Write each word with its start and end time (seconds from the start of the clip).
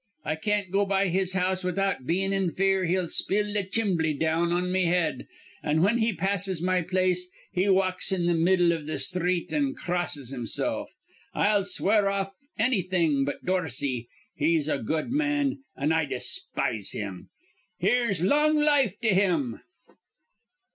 I 0.25 0.35
can't 0.35 0.71
go 0.71 0.83
by 0.83 1.09
his 1.09 1.33
house 1.33 1.63
without 1.63 2.07
bein' 2.07 2.33
in 2.33 2.53
fear 2.53 2.85
he'll 2.85 3.07
spill 3.07 3.53
th' 3.53 3.71
chimbly 3.71 4.15
down 4.17 4.51
on 4.51 4.71
me 4.71 4.85
head; 4.85 5.27
an', 5.61 5.83
whin 5.83 5.99
he 5.99 6.11
passes 6.11 6.59
my 6.59 6.81
place, 6.81 7.29
he 7.51 7.69
walks 7.69 8.11
in 8.11 8.23
th' 8.23 8.35
middle 8.35 8.71
iv 8.71 8.87
th' 8.87 8.99
sthreet, 8.99 9.53
an' 9.53 9.75
crosses 9.75 10.31
himsilf. 10.33 10.87
I'll 11.35 11.63
swear 11.63 12.09
off 12.09 12.29
on 12.29 12.65
annything 12.71 13.25
but 13.25 13.45
Dorsey. 13.45 14.07
He's 14.35 14.67
a 14.67 14.79
good 14.81 15.11
man, 15.11 15.59
an' 15.77 15.91
I 15.91 16.05
despise 16.05 16.93
him. 16.93 17.29
Here's 17.77 18.23
long 18.23 18.57
life 18.57 18.99
to 19.01 19.09
him." 19.09 19.59